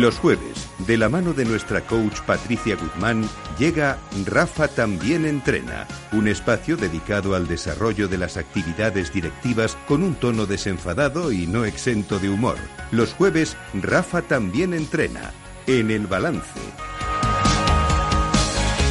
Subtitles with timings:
[0.00, 3.26] Los jueves, de la mano de nuestra coach Patricia Guzmán,
[3.58, 10.14] llega Rafa también entrena, un espacio dedicado al desarrollo de las actividades directivas con un
[10.14, 12.56] tono desenfadado y no exento de humor.
[12.90, 15.32] Los jueves, Rafa también entrena,
[15.66, 16.60] en el balance.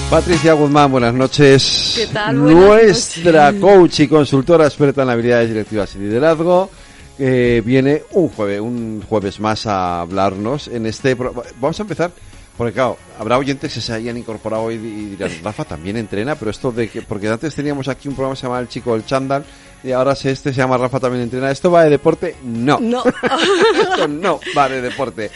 [0.10, 1.94] Patricia Guzmán, buenas noches.
[1.96, 2.36] ¿Qué tal?
[2.36, 6.71] Nuestra coach y consultora experta en habilidades directivas y liderazgo
[7.18, 11.15] eh, viene un jueves, un jueves más a hablarnos en este.
[11.15, 12.11] Vamos a empezar.
[12.57, 16.51] Porque claro, habrá oyentes que se hayan incorporado hoy y dirán, Rafa también entrena, pero
[16.51, 19.06] esto de que, porque antes teníamos aquí un programa que se llama El Chico del
[19.06, 19.43] Chandal,
[19.83, 21.51] y ahora este se llama Rafa también entrena.
[21.51, 22.36] ¿Esto va de deporte?
[22.43, 22.79] No.
[22.79, 23.04] No.
[23.82, 25.29] esto no va de deporte.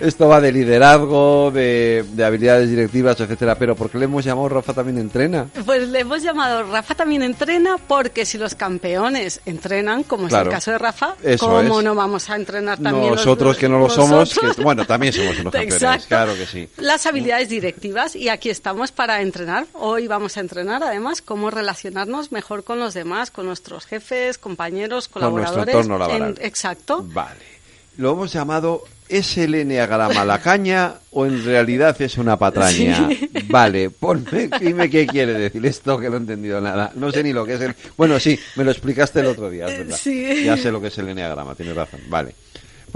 [0.00, 3.56] Esto va de liderazgo, de, habilidades directivas, etcétera.
[3.56, 5.46] Pero ¿por qué le hemos llamado Rafa también entrena?
[5.64, 10.48] Pues le hemos llamado Rafa también entrena porque si los campeones entrenan, como es el
[10.48, 14.38] caso de Rafa, ¿cómo no vamos a entrenar también nosotros que no lo somos?
[14.62, 16.68] bueno, también somos unos campeones, claro que sí.
[16.78, 19.66] Las habilidades directivas y aquí estamos para entrenar.
[19.72, 25.08] Hoy vamos a entrenar además cómo relacionarnos mejor con los demás, con nuestros jefes, compañeros,
[25.08, 25.74] colaboradores.
[25.74, 26.38] Con nuestro entorno laboral.
[26.40, 27.04] exacto.
[27.08, 27.55] Vale.
[27.96, 33.08] Lo hemos llamado ¿Es el eneagrama la caña o en realidad es una patraña?
[33.48, 36.90] Vale, ponme, dime qué quiere decir esto que no he entendido nada.
[36.96, 37.74] No sé ni lo que es el...
[37.96, 40.44] Bueno, sí, me lo explicaste el otro día, es verdad.
[40.44, 42.00] Ya sé lo que es el eneagrama, tienes razón.
[42.08, 42.34] Vale.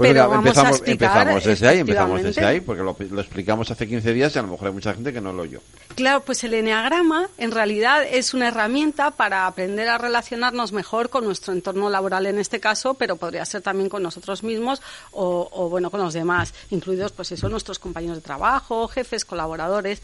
[0.01, 4.39] Pues empezamos, empezamos desde ahí, empezamos desde ahí, porque lo, explicamos hace 15 días y
[4.39, 5.61] a lo mejor hay mucha gente que no lo oyó.
[5.95, 11.25] Claro, pues el eneagrama en realidad es una herramienta para aprender a relacionarnos mejor con
[11.25, 15.89] nuestro entorno laboral en este caso, pero podría ser también con nosotros mismos o, bueno,
[15.91, 20.01] con los demás, incluidos pues eso, nuestros compañeros de trabajo, jefes, colaboradores.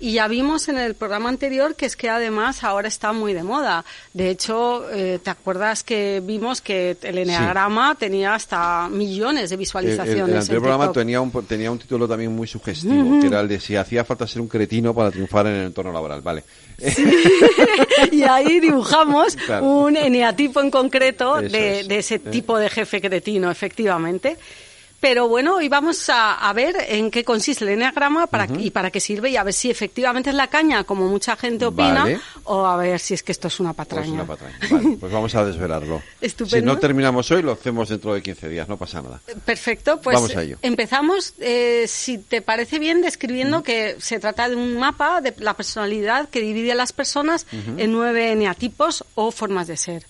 [0.00, 3.42] Y ya vimos en el programa anterior que es que además ahora está muy de
[3.42, 3.84] moda.
[4.12, 10.28] De hecho, eh, ¿te acuerdas que vimos que el eneagrama tenía hasta millones de visualizaciones.
[10.28, 13.60] El, anterior programa tenía un, tenía un título también muy sugestivo, que era el de
[13.60, 16.20] si hacía falta ser un cretino para triunfar en el entorno laboral.
[16.22, 16.44] Vale.
[18.12, 24.36] y ahí dibujamos un eneatipo en concreto de, de, ese tipo de jefe cretino, efectivamente.
[25.00, 28.98] Pero bueno, hoy vamos a, ver en qué consiste el enneagrama para, y para qué
[28.98, 32.76] sirve y a ver si efectivamente es la caña, como mucha gente opina, o a
[32.76, 34.24] ver si es que esto es una patraña.
[35.00, 36.02] pues vamos a desvelarlo.
[36.20, 39.20] Si no terminamos hoy, lo hacemos dentro de 15 días, no pasa nada.
[39.44, 40.18] Perfecto, pues
[40.62, 45.54] empezamos, eh, si te parece bien, describiendo que se trata de un mapa de la
[45.54, 50.06] personalidad que divide a las personas en nueve eneatipos o formas de ser.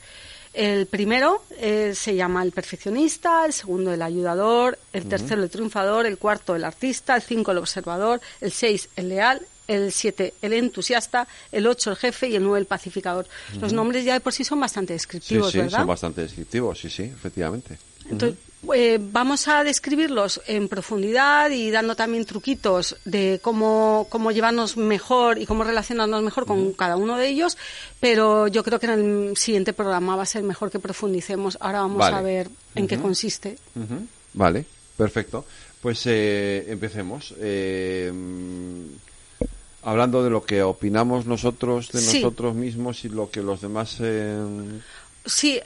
[0.59, 6.05] El primero eh, se llama el perfeccionista, el segundo el ayudador, el tercero el triunfador,
[6.05, 10.53] el cuarto el artista, el cinco el observador, el seis el leal, el siete el
[10.55, 13.29] entusiasta, el ocho el jefe y el nueve el pacificador.
[13.61, 16.91] Los nombres ya de por sí son bastante descriptivos, sí, sí, Son bastante descriptivos, sí,
[16.91, 17.79] sí, efectivamente.
[18.11, 18.37] Entonces,
[18.75, 25.39] eh, vamos a describirlos en profundidad y dando también truquitos de cómo, cómo llevarnos mejor
[25.39, 27.57] y cómo relacionarnos mejor con cada uno de ellos,
[28.01, 31.57] pero yo creo que en el siguiente programa va a ser mejor que profundicemos.
[31.61, 33.59] Ahora vamos a ver en qué consiste.
[34.35, 34.65] Vale,
[34.97, 35.45] perfecto.
[35.81, 37.35] Pues eh, empecemos.
[37.39, 38.13] Eh,
[39.85, 44.01] hablando de lo que opinamos nosotros de nosotros mismos y lo que los demás
[45.29, 45.61] Sí,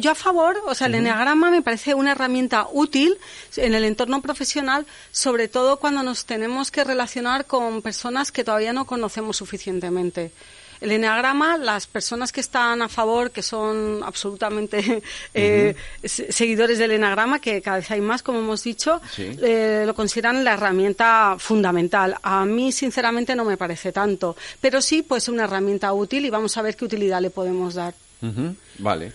[0.00, 3.18] yo a favor, o sea, el enneagrama me parece una herramienta útil
[3.56, 8.72] en el entorno profesional, sobre todo cuando nos tenemos que relacionar con personas que todavía
[8.72, 10.30] no conocemos suficientemente.
[10.80, 15.02] El enneagrama, las personas que están a favor, que son absolutamente
[15.34, 20.44] eh, seguidores del enneagrama, que cada vez hay más, como hemos dicho, eh, lo consideran
[20.44, 22.16] la herramienta fundamental.
[22.22, 26.56] A mí, sinceramente, no me parece tanto, pero sí, pues una herramienta útil y vamos
[26.56, 27.94] a ver qué utilidad le podemos dar.
[28.78, 29.12] Vale.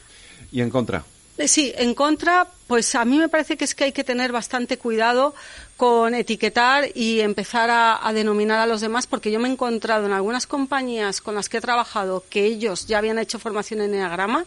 [0.51, 1.03] ¿Y en contra?
[1.39, 4.33] Eh, sí, en contra, pues a mí me parece que es que hay que tener
[4.33, 5.33] bastante cuidado
[5.77, 10.11] con etiquetar y empezar a, denominar a los demás, porque yo me he encontrado en
[10.11, 14.43] algunas compañías con las que he trabajado que ellos ya habían hecho formación en Enneagrama,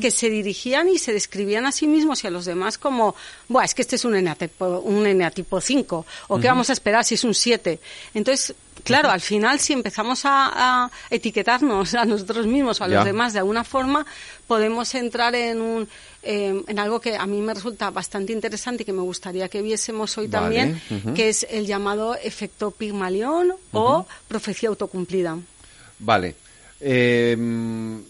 [0.00, 3.14] que se dirigían y se describían a sí mismos y a los demás como,
[3.46, 7.04] Buah, es que este es un eneatipo, un eneatipo 5, o qué vamos a esperar
[7.04, 7.78] si es un 7.
[8.14, 8.52] Entonces,
[8.84, 13.38] Claro, al final, si empezamos a, etiquetarnos a nosotros mismos o a los demás de
[13.38, 14.04] alguna forma,
[14.46, 15.88] podemos entrar en, un,
[16.22, 19.62] em, en algo que a mí me resulta bastante interesante y que me gustaría que
[19.62, 20.80] viésemos hoy también,
[21.14, 25.38] que es el llamado efecto Pigmalión o profecía autocumplida.
[25.98, 26.34] Vale.
[26.80, 28.02] Em,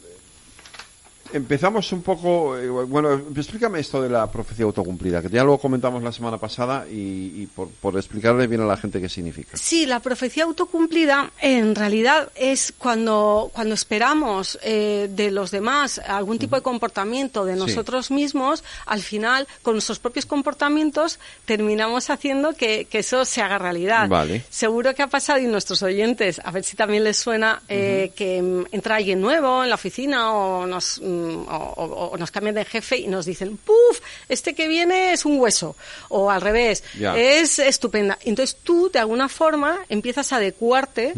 [1.33, 6.03] empezamos un poco, eh, bueno, explícame esto de la profecía autocumplida, que ya lo comentamos
[6.03, 9.57] la semana pasada y, por, por, explicarle bien a la gente qué significa.
[9.57, 16.39] Sí, la profecía autocumplida en realidad es cuando, cuando esperamos eh, de los demás algún
[16.39, 22.87] tipo de comportamiento de nosotros mismos, al final, con nuestros propios comportamientos, terminamos haciendo que,
[22.87, 24.09] que eso se haga realidad.
[24.09, 24.45] Vale.
[24.51, 28.43] Seguro que ha pasado y nuestros oyentes, a ver si también les suena eh, que
[28.43, 31.01] mm, entra alguien nuevo en la oficina o nos
[31.49, 34.01] O, nos cambian de jefe y nos dicen, ¡puf!
[34.29, 35.77] Este que viene es un hueso.
[36.09, 36.83] O al revés,
[37.17, 38.19] es estupenda.
[38.23, 41.15] Entonces tú, de alguna forma, empiezas a adecuarte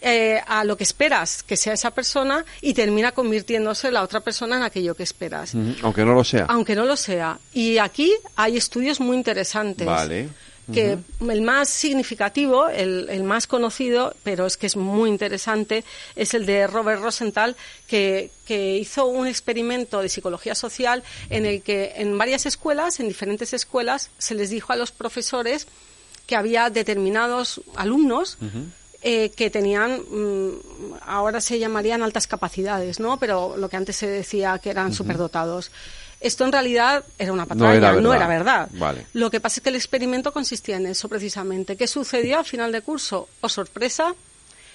[0.00, 4.56] eh, a lo que esperas que sea esa persona y termina convirtiéndose la otra persona
[4.56, 5.54] en aquello que esperas.
[5.82, 6.46] Aunque no lo sea.
[6.48, 7.38] Aunque no lo sea.
[7.52, 9.86] Y aquí hay estudios muy interesantes.
[9.86, 10.28] Vale
[10.72, 15.84] que el más significativo, el, el, más conocido, pero es que es muy interesante,
[16.16, 17.56] es el de Robert Rosenthal,
[17.86, 23.08] que, que, hizo un experimento de psicología social en el que en varias escuelas, en
[23.08, 25.66] diferentes escuelas, se les dijo a los profesores
[26.26, 28.38] que había determinados alumnos
[29.02, 30.50] eh, que tenían, mm,
[31.06, 33.18] ahora se llamarían altas capacidades, ¿no?
[33.18, 35.72] Pero lo que antes se decía que eran superdotados.
[36.20, 38.68] Esto en realidad era una patraña, no era verdad.
[39.14, 41.76] Lo que pasa es que el experimento consistía en eso precisamente.
[41.76, 43.20] ¿Qué sucedió al final de curso?
[43.40, 44.14] O oh, sorpresa,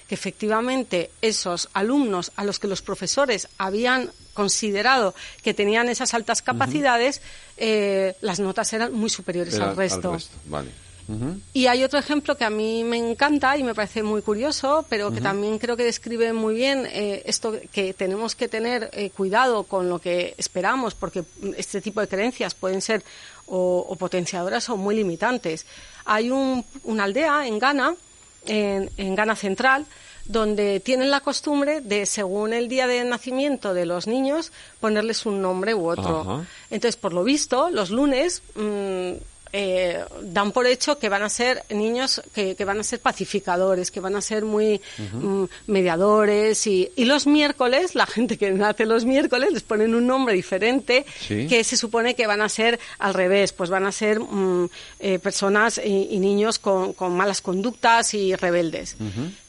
[0.08, 6.42] que efectivamente esos alumnos a los que los profesores habían considerado que tenían esas altas
[6.42, 7.22] capacidades,
[7.56, 10.16] eh, las notas eran muy superiores al resto.
[11.52, 15.12] Y hay otro ejemplo que a mí me encanta y me parece muy curioso, pero
[15.12, 19.64] que también creo que describe muy bien eh, esto que tenemos que tener eh, cuidado
[19.64, 21.24] con lo que esperamos, porque
[21.56, 23.04] este tipo de creencias pueden ser
[23.46, 25.66] o, potenciadoras o muy limitantes.
[26.04, 27.94] Hay una aldea en Ghana,
[28.46, 29.86] en, Ghana Central,
[30.24, 34.50] donde tienen la costumbre de, según el día de nacimiento de los niños,
[34.80, 36.44] ponerles un nombre u otro.
[36.70, 39.12] Entonces, por lo visto, los lunes mm,
[39.58, 44.00] eh, dan por hecho que van a ser niños que, van a ser pacificadores, que
[44.00, 49.52] van a ser muy mm, mediadores y, los miércoles, la gente que nace los miércoles
[49.54, 53.70] les ponen un nombre diferente que se supone que van a ser al revés, pues
[53.70, 54.68] van a ser mm,
[55.00, 58.96] eh, personas y, niños con, malas conductas y rebeldes.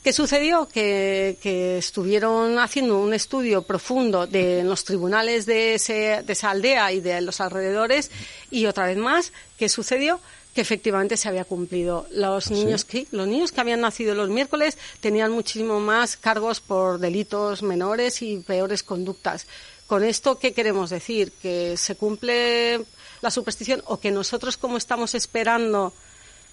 [0.08, 0.70] ¿Qué sucedió?
[0.70, 1.36] Que,
[1.78, 5.78] estuvieron haciendo un estudio profundo de los tribunales de,
[6.26, 8.10] de esa aldea y de los alrededores
[8.50, 10.22] y otra vez más, ¿qué sucedió?
[10.56, 12.08] que efectivamente se había cumplido.
[12.10, 16.62] Los ¿Ah, niños que los niños que habían nacido los miércoles tenían muchísimo más cargos
[16.62, 19.46] por delitos menores y peores conductas.
[19.88, 22.80] Con esto qué queremos decir que se cumple
[23.22, 25.92] la superstición o que nosotros como estamos esperando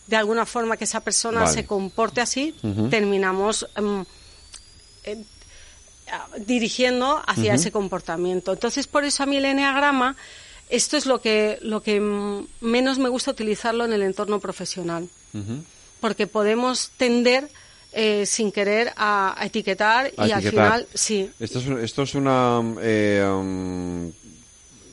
[0.06, 2.54] de alguna forma que esa persona se comporte así,
[2.90, 4.04] terminamos em,
[6.38, 8.52] dirigiendo hacia ese comportamiento.
[8.52, 10.16] Entonces, por eso a mí el enneagrama,
[10.68, 12.00] esto es lo que, lo que
[12.60, 15.08] menos me gusta utilizarlo en el entorno profesional.
[16.00, 17.48] Porque podemos tender
[17.92, 21.30] eh, sin querer a, etiquetar y al final sí.
[21.38, 24.12] Esto es, esto es una eh, um,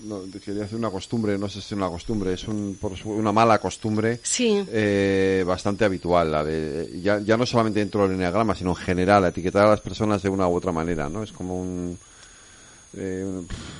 [0.04, 4.20] no, quería hacer una costumbre, no sé si es una costumbre, es una mala costumbre
[4.72, 9.26] eh, bastante habitual, la de, ya, ya no solamente dentro del enneagrama, sino en general,
[9.26, 11.24] etiquetar a las personas de una u otra manera, ¿no?
[11.24, 11.98] Es como un...
[12.98, 13.26] Eh,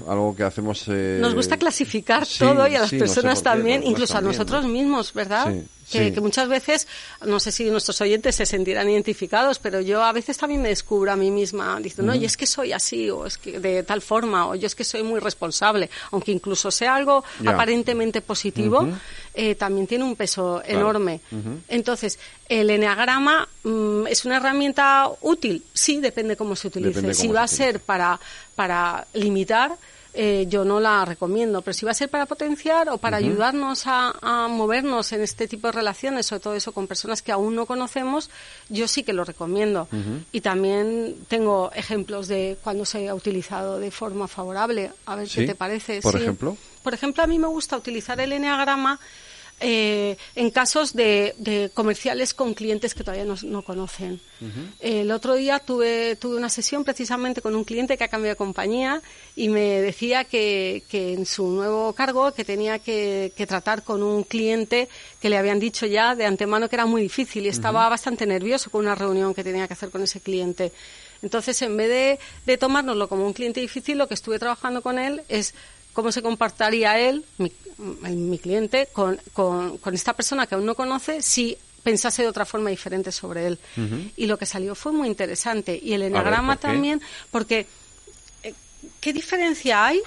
[0.08, 0.86] algo que hacemos.
[0.88, 5.54] Eh, Nos gusta clasificar todo y a las personas también, incluso a nosotros mismos, ¿verdad?
[5.92, 6.88] que, muchas veces,
[7.26, 11.12] no sé si nuestros oyentes se sentirán identificados, pero yo a veces también me descubro
[11.12, 14.02] a mí misma diciendo, no, y es que soy así, o es que de tal
[14.02, 18.88] forma, o yo es que soy muy responsable, aunque incluso sea algo aparentemente positivo,
[19.34, 21.22] eh, también tiene un peso enorme.
[21.68, 22.20] Entonces,
[22.50, 27.14] el eneagrama mm, es una herramienta útil, sí, depende cómo se utilice.
[27.14, 28.20] si va a ser para,
[28.56, 29.78] para limitar,
[30.14, 31.62] eh, yo no la recomiendo.
[31.62, 35.68] Pero si va a ser para potenciar o para ayudarnos a, movernos en este tipo
[35.68, 38.30] de relaciones, sobre todo eso con personas que aún no conocemos,
[38.70, 39.88] yo sí que lo recomiendo.
[40.32, 44.92] Y también tengo ejemplos de cuando se ha utilizado de forma favorable.
[45.06, 46.02] A ver qué te parece.
[46.02, 46.58] Por ejemplo.
[46.84, 49.00] Por ejemplo, a mí me gusta utilizar el enneagrama
[49.64, 54.20] eh, en casos de, comerciales con clientes que todavía no, conocen.
[54.80, 58.38] El otro día tuve, tuve una sesión precisamente con un cliente que ha cambiado de
[58.38, 59.04] compañía
[59.36, 64.90] y me decía que, en su nuevo cargo que tenía que, tratar con un cliente
[65.22, 68.72] que le habían dicho ya de antemano que era muy difícil y estaba bastante nervioso
[68.72, 70.72] con una reunión que tenía que hacer con ese cliente.
[71.22, 74.98] Entonces, en vez de, de tomárnoslo como un cliente difícil, lo que estuve trabajando con
[74.98, 75.54] él es
[75.94, 81.22] cómo se comportaría él, mi, mi cliente, con, con, esta persona que aún no conoce
[81.22, 83.60] si pensase de otra forma diferente sobre él.
[84.16, 85.80] Y lo que salió fue muy interesante.
[85.82, 87.66] Y el enagrama también, porque
[89.00, 90.02] ¿qué diferencia hay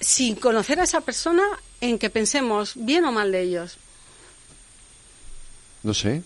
[0.00, 1.42] sin conocer a esa persona
[1.80, 3.78] en que pensemos bien o mal de ellos?
[5.82, 6.22] No sé.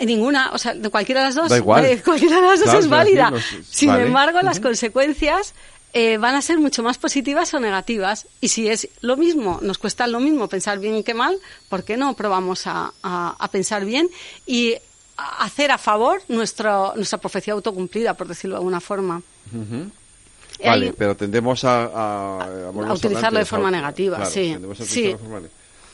[0.00, 1.48] Ninguna, o sea, de cualquiera de las dos.
[1.48, 1.84] Da igual.
[1.84, 3.30] eh, cualquiera de las dos Claro, es válida.
[3.30, 4.02] los- Sin vale.
[4.06, 5.54] embargo, las consecuencias
[5.92, 8.26] eh, van a ser mucho más positivas o negativas.
[8.40, 11.96] Y si es lo mismo, nos cuesta lo mismo pensar bien que mal, ¿por qué
[11.96, 14.08] no probamos a, a- a pensar bien
[14.46, 14.74] y
[15.16, 19.22] a hacer a favor nuestro, nuestra profecía autocumplida, por decirlo de alguna forma?
[20.64, 24.52] Vale, hay- pero tendemos a, a, utilizarlo de forma negativa, sí.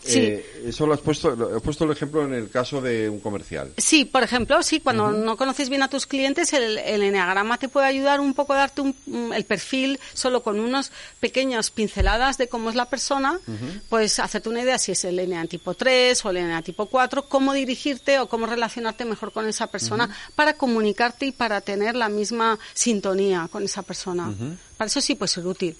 [0.07, 0.19] Sí.
[0.19, 3.21] Eh, eso lo has puesto, lo- he puesto el ejemplo en el caso de un
[3.21, 3.73] comercial.
[3.79, 7.69] Sí, por ejemplo, sí, cuando no conoces bien a tus clientes, el, el enneagrama te
[7.69, 12.49] puede ayudar un poco a darte un- el perfil solo con unos pequeños pinceladas de
[12.49, 13.41] cómo es la persona,
[13.89, 17.27] pues hacerte una idea si es el NA tipo 3 o el NA tipo 4,
[17.29, 22.09] cómo dirigirte o cómo relacionarte mejor con esa persona para comunicarte y para tener la
[22.11, 24.35] misma sintonía con esa persona.
[24.77, 25.77] Para eso sí puede ser útil.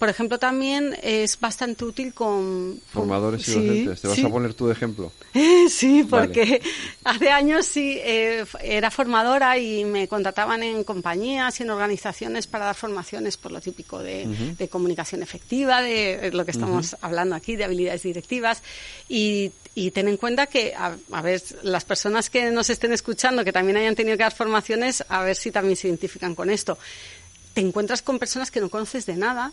[0.00, 2.80] Por ejemplo, también es bastante útil con...
[2.92, 4.00] con- Formadores y Sí, docentes.
[4.00, 4.24] ¿Te vas sí.
[4.24, 5.12] a poner tu de ejemplo?
[5.68, 6.26] Sí, Vale.
[6.26, 6.62] porque
[7.04, 12.64] hace años sí eh, era formadora y me contrataban en compañías y en organizaciones para
[12.64, 14.26] dar formaciones por lo típico de,
[14.58, 18.62] de comunicación efectiva, de lo que estamos hablando aquí, de habilidades directivas.
[19.06, 23.44] Y, y ten en cuenta que, a, a ver, las personas que nos estén escuchando,
[23.44, 26.78] que también hayan tenido que dar formaciones, a ver si también se identifican con esto.
[27.52, 29.52] Te encuentras con personas que no conoces de nada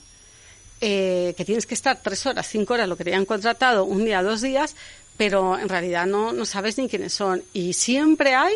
[0.80, 4.06] eh, que tienes que estar tres horas, cinco horas, lo que te hayan contratado, un
[4.06, 4.76] día, dos días,
[5.18, 7.44] pero en realidad no, no sabes ni quiénes son.
[7.54, 8.54] Y siempre hay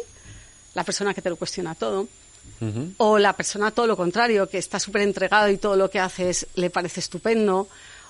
[0.73, 2.07] la persona que te lo cuestiona todo.
[2.97, 6.45] O la persona todo lo contrario, que está súper entregado y todo lo que haces
[6.53, 7.67] le parece estupendo.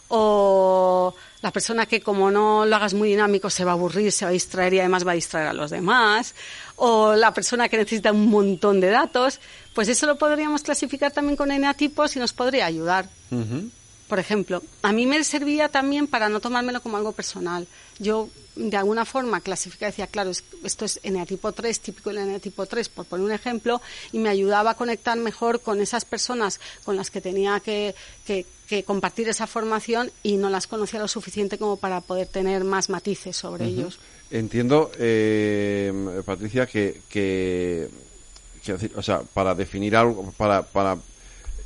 [0.10, 4.26] O la persona que como no lo hagas muy dinámico se va a aburrir, se
[4.26, 6.36] va a distraer y además va a distraer a los demás.
[6.76, 9.40] O la persona que necesita un montón de datos.
[9.74, 13.08] Pues eso lo podríamos clasificar también con eneatipos y nos podría ayudar.
[14.12, 17.66] Por ejemplo, a mí me servía también para no tomármelo como algo personal.
[17.98, 18.28] Yo,
[18.58, 22.90] de alguna forma, clasificaba, decía, claro, es- esto es eneatipo 3, típico del eneatipo 3,
[22.90, 27.10] por poner un ejemplo, y me ayudaba a conectar mejor con esas personas con las
[27.10, 31.78] que tenía que, que- que compartir esa formación y no las conocía lo suficiente como
[31.78, 33.98] para poder tener más matices sobre ellos.
[34.30, 37.88] Entiendo, eh, Patricia, que, que,
[38.62, 40.98] que o sea, para definir algo, para, para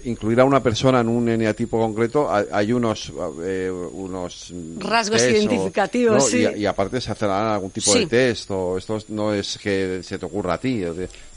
[0.06, 3.12] incluir a una persona en un eneatipo concreto, hay, unos,
[3.44, 6.22] eh, unos Rasgos o- identificativos, ¿no?
[6.22, 6.46] sí.
[6.56, 8.00] y, y aparte se hacerá algún tipo Sí.
[8.00, 10.84] de test, o esto no es que se te ocurra a ti.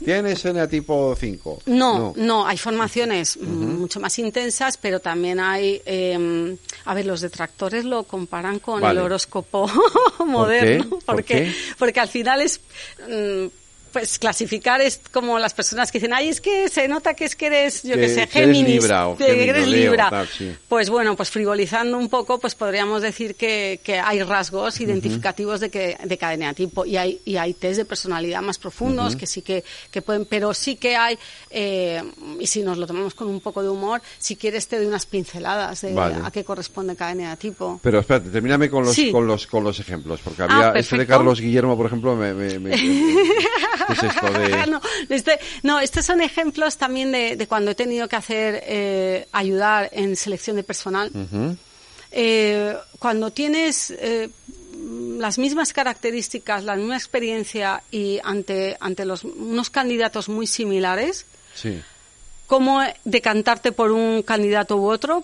[0.03, 1.63] ¿Tienes eneatipo 5?
[1.67, 7.85] No, no, hay formaciones mucho más intensas, pero también hay, eh, a ver, los detractores
[7.85, 8.99] lo comparan con Vale.
[8.99, 9.69] el horóscopo
[10.25, 11.53] moderno, ¿Por porque qué?
[11.77, 12.59] porque al final es
[13.07, 13.45] mm,
[13.91, 17.35] pues clasificar es como las personas que dicen, ay, es que se nota que es
[17.35, 18.85] que eres, yo Que- que sé, que eres Géminis,
[19.17, 20.09] que eres Libra.
[20.09, 20.55] tal, sí.
[20.67, 25.69] Pues bueno, pues frivolizando un poco, pues podríamos decir que, que hay rasgos identificativos de,
[25.69, 29.41] que, de cada eneatipo y hay, y hay test de personalidad más profundos que sí
[29.41, 31.17] que, que pueden, pero sí que hay,
[31.49, 32.01] eh,
[32.39, 35.05] y si nos lo tomamos con un poco de humor, si quieres te doy unas
[35.05, 36.15] pinceladas de Vale.
[36.23, 37.79] a qué corresponde cada eneatipo.
[37.83, 39.11] Pero espérate, termíname con los, Sí.
[39.11, 41.07] con los, con los ejemplos, porque Ah, había este de.
[41.07, 42.79] Carlos Guillermo, por ejemplo, me, me- me- ¿qué
[43.93, 44.67] es esto de...?
[44.67, 49.27] no, este- no, estos son ejemplos también de, de cuando he tenido que hacer, eh,
[49.31, 51.11] ayudar en selección de personal.
[52.11, 54.29] Eh, cuando tienes eh,
[55.17, 61.81] las mismas características, la misma experiencia y ante, ante los, unos candidatos muy similares, Sí.
[62.47, 65.23] ¿cómo decantarte por un candidato u otro?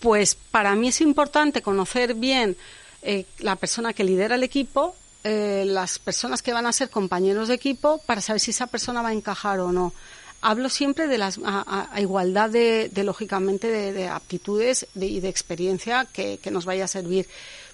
[0.00, 2.56] Pues para mí es importante conocer bien
[3.02, 4.96] eh, la persona que lidera el equipo,
[5.28, 9.02] eh, las personas que van a ser compañeros de equipo, para saber si esa persona
[9.02, 9.92] va a encajar o no.
[10.40, 15.28] Hablo siempre de las, a, igualdad de, de, lógicamente, de, de aptitudes de- y de
[15.28, 17.26] experiencia que, que nos vaya a servir.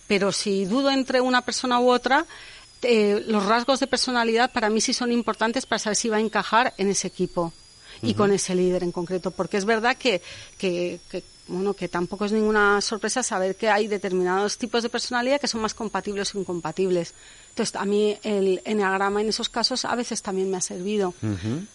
[0.08, 2.26] Pero si dudo entre una persona u otra,
[2.82, 6.20] eh, los rasgos de personalidad para mí sí son importantes para saber si va a
[6.20, 7.52] encajar en ese equipo
[8.04, 10.20] y con ese líder en concreto, porque es verdad que,
[10.58, 15.40] que, que, bueno, que tampoco es ninguna sorpresa saber que hay determinados tipos de personalidad
[15.40, 17.14] que son más compatibles o incompatibles.
[17.50, 21.14] Entonces, a mí el enneagrama en esos casos a veces también me ha servido,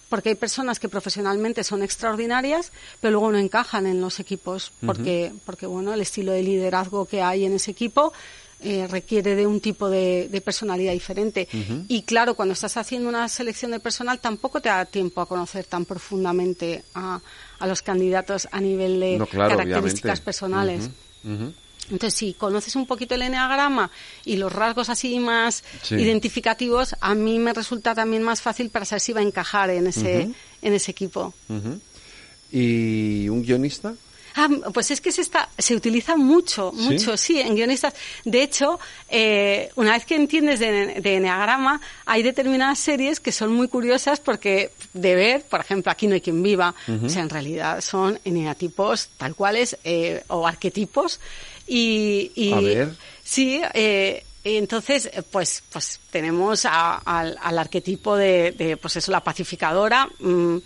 [0.10, 5.32] porque hay personas que profesionalmente son extraordinarias, pero luego no encajan en los equipos, porque,
[5.46, 8.12] porque bueno, el estilo de liderazgo que hay en ese equipo
[8.62, 11.48] eh, requiere de un tipo de, de personalidad diferente.
[11.88, 15.66] Y claro, cuando estás haciendo una selección de personal tampoco te da tiempo a conocer
[15.66, 17.22] tan profundamente a,
[17.60, 20.24] a los candidatos a nivel de No, claro, características obviamente.
[20.26, 20.90] personales.
[21.92, 23.90] Entonces, si conoces un poquito el enneagrama
[24.24, 25.96] y los rasgos así más Sí.
[25.96, 29.88] identificativos, a mí me resulta también más fácil para saber si va a encajar en
[29.88, 30.30] ese,
[30.62, 31.34] en ese equipo.
[32.52, 33.96] ¿Y un guionista?
[34.42, 37.94] Ah, pues es que se, está, se utiliza mucho, mucho, sí, en guionistas.
[38.24, 38.80] De hecho,
[39.10, 44.20] eh, una vez que entiendes de, de Enneagrama, hay determinadas series que son muy curiosas
[44.22, 48.20] porque de ver, por ejemplo, Aquí no hay quien viva, o sea, en realidad son
[48.24, 51.20] eneatipos tal cuales eh, o arquetipos.
[51.68, 52.96] Y, y A ver.
[53.24, 59.22] sí, eh, entonces, pues, pues tenemos a- al, al arquetipo de, de, pues eso, la
[59.24, 60.08] pacificadora.
[60.20, 60.58] mm,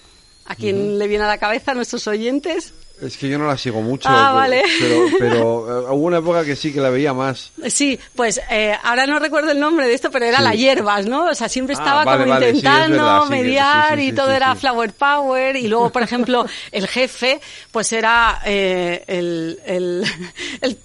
[0.45, 2.73] ¿A quién le viene a la cabeza a nuestros oyentes?
[3.01, 4.07] Es que yo no la sigo mucho.
[4.09, 4.63] Ah, pero- vale.
[4.79, 5.41] Pero, pero
[5.89, 7.51] eh, hubo una época que sí que la veía más.
[7.67, 10.43] Sí, pues eh, ahora no recuerdo el nombre de esto, pero era Sí.
[10.43, 11.25] la hierbas, ¿no?
[11.25, 14.11] O sea, siempre Ah, estaba vale, como vale, sí, es intentando verdad, mediar sí, y
[14.13, 20.03] todo era flower power y luego, por ejemplo, el jefe, pues era eh, el, el,
[20.61, 20.77] el-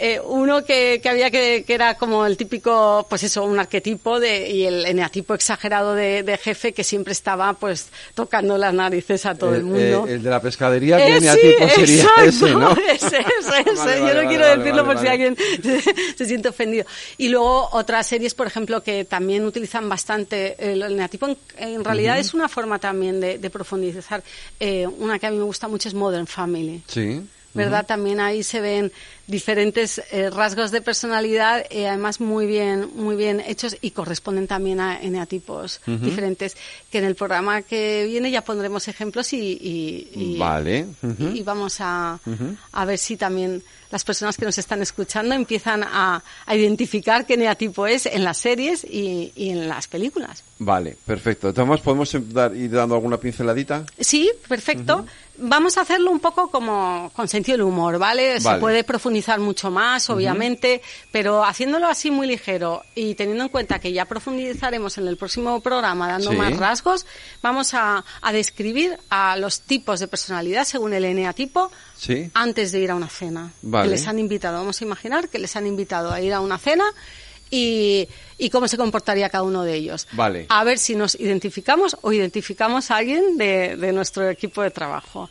[0.00, 4.20] eh, uno que, que había que, que era como el típico, pues eso, un arquetipo
[4.20, 9.26] de, y el eneatipo exagerado de, de jefe que siempre estaba pues tocando las narices
[9.26, 10.06] a todo el, mundo.
[10.08, 12.72] eh, el de la pescadería, Eh, que venía sí, tipo sería exacto, ese, ¿no?
[12.92, 13.74] ese, ese, ese.
[13.76, 15.80] Vale, Yo no vale, quiero decirlo por si alguien se,
[16.16, 16.84] se siente ofendido.
[17.18, 21.84] Y luego otras series, por ejemplo, que también utilizan bastante el, el neatipo, en, en
[21.84, 24.22] realidad es una forma también de, de profundizar.
[24.60, 26.82] Eh, una que a mí me gusta mucho es Modern Family.
[26.86, 27.20] Sí.
[27.54, 27.86] ¿Verdad?
[27.86, 28.92] También ahí se ven
[29.26, 34.80] diferentes eh, rasgos de personalidad, eh, además muy bien, muy bien hechos y corresponden también
[34.80, 36.56] a eneatipos diferentes.
[36.90, 40.86] Que en el programa que viene ya pondremos ejemplos y, y- y- Vale.
[41.02, 41.28] ujú.
[41.34, 42.20] y vamos a,
[42.72, 47.34] a ver si también las personas que nos están escuchando empiezan a, a identificar qué
[47.34, 50.42] eneatipo es en las series y, y en las películas.
[50.58, 51.48] Vale, perfecto.
[51.50, 53.86] Entonces, ¿podemos em- dar- ir dando alguna pinceladita?
[54.00, 55.06] Sí, perfecto.
[55.36, 58.40] Vamos a hacerlo un poco como con sentido del humor, ¿vale?
[58.40, 58.60] Se Vale.
[58.60, 63.92] puede profundizar mucho más, obviamente, pero haciéndolo así muy ligero y teniendo en cuenta que
[63.92, 66.36] ya profundizaremos en el próximo programa dando Sí.
[66.36, 67.04] más rasgos,
[67.42, 72.30] vamos a, a describir a los tipos de personalidad según el eneatipo Sí.
[72.34, 73.50] antes de ir a una cena.
[73.62, 73.86] Vale.
[73.88, 76.58] Que les han invitado, vamos a imaginar que les han invitado a ir a una
[76.58, 76.84] cena
[77.50, 78.08] y,
[78.38, 80.06] y cómo se comportaría cada uno de ellos.
[80.12, 80.46] Vale.
[80.48, 85.30] A ver si nos identificamos o identificamos a alguien de, de nuestro equipo de trabajo.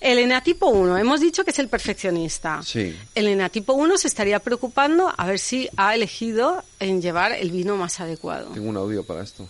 [0.00, 2.62] El eneatipo 1, hemos dicho que es el perfeccionista.
[2.62, 2.94] Sí.
[3.14, 7.76] El eneatipo 1 se estaría preocupando a ver si ha elegido en llevar el vino
[7.76, 8.50] más adecuado.
[8.52, 9.48] Tengo un audio para esto.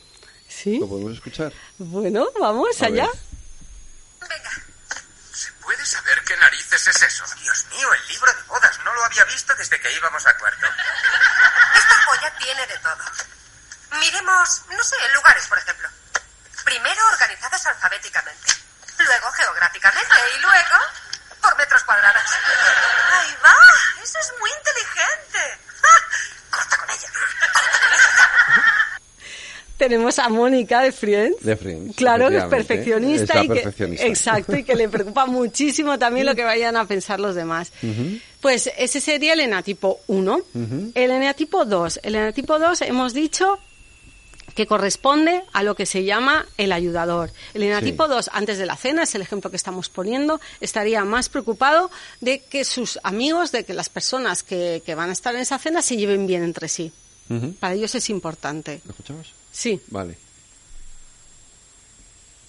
[0.49, 0.79] ¿Sí?
[0.79, 1.53] ¿Lo podemos escuchar?
[1.79, 3.07] Bueno, vamos A allá.
[3.07, 4.31] ver.
[5.33, 7.25] ¿Se puede saber qué narices es eso?
[7.42, 8.79] Dios mío, el libro de bodas.
[8.85, 10.66] No lo había visto desde que íbamos a cuarto.
[12.74, 14.00] De todo.
[14.00, 15.88] Miremos, no sé, lugares, por ejemplo.
[16.64, 18.52] Primero organizados alfabéticamente,
[18.98, 20.78] luego geográficamente y luego
[21.40, 22.22] por metros cuadrados.
[23.12, 23.54] ¡Ahí va!
[24.02, 25.60] ¡Eso es muy inteligente!
[25.84, 26.00] ¡Ah!
[26.50, 27.08] ¡Corta con ella!
[29.76, 31.42] Tenemos a Mónica de Friends.
[31.44, 33.34] De Friends, Claro, que es perfeccionista.
[33.34, 34.06] Es la y que, perfeccionista.
[34.06, 37.72] Exacto, y que le preocupa muchísimo también lo que vayan a pensar los demás.
[38.44, 40.42] Pues ese sería el enatipo 1.
[40.94, 42.00] El eneatipo 2.
[42.02, 43.59] El eneatipo 2 hemos dicho
[44.54, 47.33] que corresponde a lo que se llama el ayudador.
[47.54, 48.11] El enatipo Sí.
[48.11, 52.44] 2, antes de la cena, es el ejemplo que estamos poniendo, estaría más preocupado de
[52.44, 55.80] que sus amigos, de que las personas que, que van a estar en esa cena
[55.80, 56.92] se lleven bien entre sí.
[57.61, 58.83] Para ellos es importante.
[58.85, 59.33] ¿Lo escuchamos?
[59.52, 59.80] Sí.
[59.87, 60.18] Vale.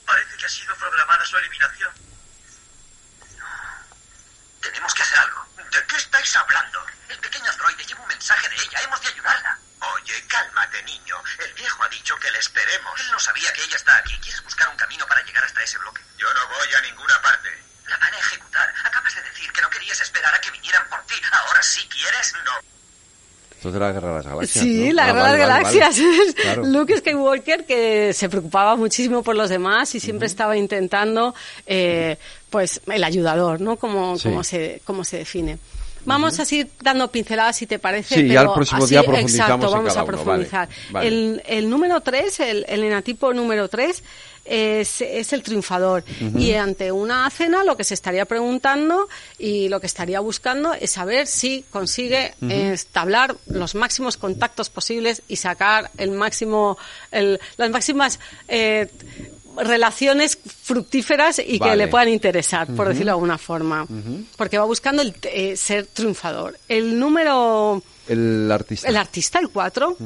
[0.06, 1.92] Parece que ha sido programada su eliminación.
[4.62, 5.40] Tenemos que hacer algo.
[5.72, 6.80] ¿De qué estáis hablando?
[7.10, 8.80] El pequeño androide lleva un mensaje de ella.
[8.84, 9.58] Hemos de ayudarla.
[9.94, 11.16] Oye, cálmate, niño.
[11.46, 13.00] El viejo ha dicho que le esperemos.
[13.00, 14.18] Él no sabía que ella está aquí.
[14.22, 16.02] ¿Quieres buscar un camino para llegar hasta ese bloque?
[16.18, 17.50] Yo no voy a ninguna parte.
[17.88, 18.74] La van a ejecutar.
[18.84, 21.14] Acabas de decir que no querías esperar a que vinieran por ti.
[21.32, 22.34] ¿Ahora sí quieres?
[22.44, 22.52] No.
[23.56, 24.64] Esto es de la Guerra de las Galaxias.
[24.66, 24.94] Sí, ¿no?
[24.96, 25.80] la Ah, Guerra vale, de las vale, vale.
[25.80, 26.36] Galaxias.
[26.36, 26.64] Claro.
[26.66, 31.34] Luke Skywalker que se preocupaba muchísimo por los demás y siempre estaba intentando,
[31.66, 32.18] eh,
[32.50, 33.78] pues, el ayudador, ¿no?
[33.78, 34.24] Como, Sí.
[34.30, 35.60] como, se, como se define.
[36.06, 38.16] Vamos a seguir dando pinceladas, si te parece.
[38.16, 40.24] Sí, ya pero el próximo así- día profundizamos Exacto, en vamos cada a uno, vale,
[40.46, 40.70] profundizar.
[40.92, 41.08] vale.
[41.08, 44.04] El, el número 3, el, el enatipo número 3,
[44.46, 46.04] es, es el triunfador.
[46.38, 49.08] Y ante una cena lo que se estaría preguntando
[49.40, 55.24] y lo que estaría buscando es saber si consigue eh, establar los máximos contactos posibles
[55.28, 56.78] y sacar el máximo,
[57.12, 58.88] el- las máximas eh,
[59.58, 63.88] relaciones fructíferas y que le puedan interesar, por decirlo de alguna forma.
[64.38, 66.58] Porque va buscando el, eh, ser triunfador.
[66.68, 68.88] El número, El artista.
[68.88, 69.98] el artista, el 4,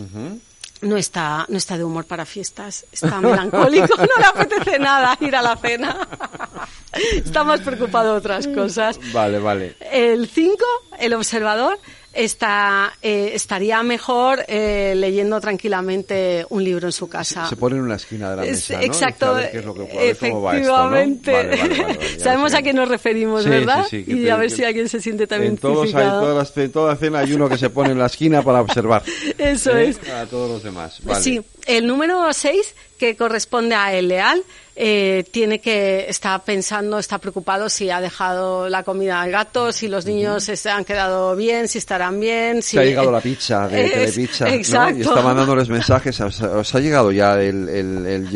[0.81, 5.35] no está, no está de humor para fiestas, está melancólico, no le apetece nada ir
[5.35, 6.07] a la cena.
[7.13, 8.99] está más preocupado de otras cosas.
[9.11, 9.75] Vale, vale.
[9.91, 10.55] El 5,
[10.99, 11.77] el observador,
[12.23, 17.47] está, eh, estaría mejor eh, leyendo tranquilamente un libro en su casa.
[17.47, 18.81] Se pone en una esquina de la Es- mesa, ¿no?
[18.83, 21.31] Exacto, qué efectivamente.
[21.31, 23.85] Vale, vale, vale, vale, ya Sabemos a quién nos referimos, Sí, ¿verdad?
[23.89, 26.03] sí, sí, y te- a ver que- si alguien se siente también En, todos hay,
[26.07, 29.03] todas las, en toda cena hay uno que se pone en la esquina para observar.
[29.37, 29.89] Eso ¿eh?
[29.89, 29.99] es.
[30.09, 30.99] A todos los demás.
[31.21, 31.41] Sí,
[31.77, 34.43] el número 6, que corresponde a el leal,
[34.75, 39.87] eh, tiene que estar pensando, está preocupado si ha dejado la comida al gato, si
[39.87, 42.61] los niños se han quedado bien, si estarán bien.
[42.61, 44.51] Si Se ha llegado la pizza de Es- Telepizza, ¿no?
[44.53, 44.97] Exacto.
[44.97, 46.19] Y está mandándoles mensajes.
[46.21, 48.29] ¿Os, os ha llegado ya el, el,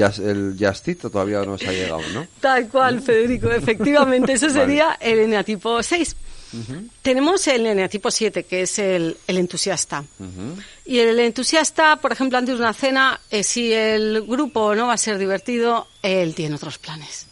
[0.60, 2.28] Just, todavía no os ha llegado, no?
[2.42, 4.60] Tal cual, Federico, efectivamente, eso Vale.
[4.60, 6.16] sería el eneatipo 6.
[7.02, 10.04] Tenemos el eneatipo 7, que es el, el entusiasta.
[10.86, 14.94] Y el entusiasta, por ejemplo, antes de una cena, eh, si el grupo no va
[14.94, 17.28] a ser divertido, él tiene otros planes.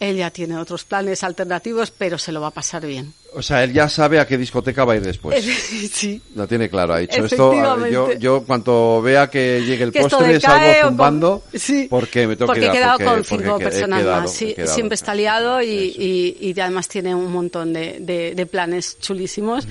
[0.00, 3.12] Él ya tiene otros planes alternativos, pero se lo va a pasar bien.
[3.34, 5.44] O sea, él ya sabe a qué discoteca va a ir después.
[5.92, 6.22] sí.
[6.34, 7.52] Lo tiene claro, ha dicho esto.
[7.90, 12.26] Yo, yo cuanto vea que llegue el Que postre salgo o con- zumbando sí, porque
[12.26, 14.32] me tengo porque que he quedado porque- con cinco personas quedado, más.
[14.32, 14.74] Sí, quedado.
[14.74, 19.66] siempre está liado y, y, y además tiene un montón de, de- de planes chulísimos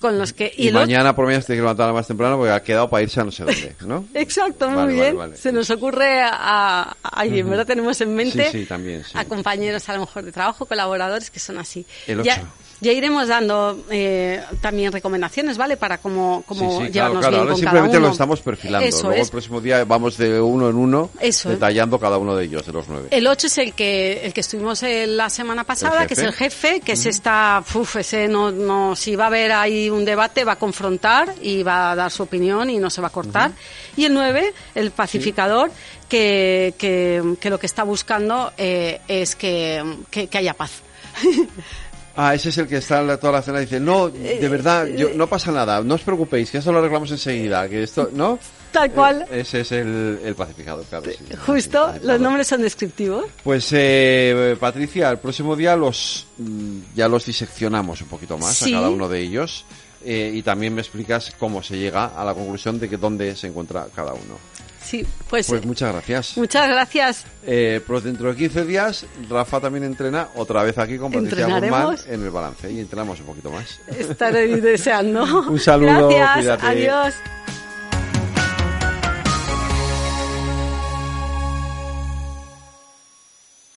[0.00, 0.52] con los que...
[0.56, 3.20] Y, otro- mañana por se tiene que levantar más temprano porque ha quedado para irse
[3.20, 4.04] a no sé dónde, ¿no?
[4.14, 5.16] Exacto, muy Vale, vale, bien.
[5.16, 5.36] vale.
[5.36, 7.66] Se nos ocurre a, alguien, ¿verdad?
[7.66, 9.12] Tenemos en mente Sí, sí, también, sí.
[9.14, 11.86] a compañeros a lo mejor de trabajo, colaboradores que son así.
[12.06, 12.48] El ya, ocho.
[12.80, 15.76] Ya iremos dando eh, también recomendaciones, ¿vale?
[15.76, 17.30] Para cómo, cómo sí, sí, claro, llevarnos claro.
[17.30, 18.06] bien Ahora con simplemente cada uno.
[18.08, 18.86] lo estamos perfilando.
[18.88, 19.26] Eso Luego es.
[19.26, 21.54] el próximo día vamos de uno en uno Eso es.
[21.54, 23.08] detallando cada uno de ellos, de los nueve.
[23.10, 26.20] El 8 es el que el que estuvimos eh, la semana pasada, ¿El que es
[26.20, 30.04] el jefe, que se está, uf, ese no, no, si va a haber ahí un
[30.04, 33.10] debate, va a confrontar y va a dar su opinión y no se va a
[33.12, 33.52] cortar.
[33.96, 35.70] Y el 9, el pacificador,
[36.08, 40.82] que, que, que lo que está buscando eh, es que, que haya paz.
[42.16, 44.38] Ah, ese es el que está en la- toda la cena y dice, no, Eh,
[44.40, 47.82] de verdad, yo, no pasa nada, no os preocupéis, que esto lo arreglamos enseguida, que
[47.82, 48.38] esto, ¿no?
[48.72, 49.26] Tal cual.
[49.30, 51.04] Eh, ese es el, el pacificador, claro.
[51.10, 51.16] sí.
[51.46, 53.24] Justo, los nombres son descriptivos.
[53.44, 58.72] Pues, eh, Patricia, el próximo día los mm, ya los diseccionamos un poquito más Sí.
[58.72, 59.64] a cada uno de ellos
[60.04, 63.46] eh, y también me explicas cómo se llega a la conclusión de que dónde se
[63.48, 64.38] encuentra cada uno.
[64.86, 66.36] Sí, pues, Pues muchas gracias.
[66.36, 67.24] muchas gracias.
[67.44, 71.96] Eh, pues dentro de 15 días, Rafa también entrena otra vez aquí con Patricia Guzmán
[72.06, 73.80] en el balance y entrenamos un poquito más.
[73.98, 75.24] Estaré deseando.
[75.50, 76.66] Un saludo, Gracias, cuídate.
[76.66, 77.14] adiós.